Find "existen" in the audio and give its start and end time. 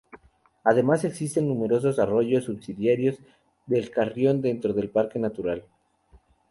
1.03-1.47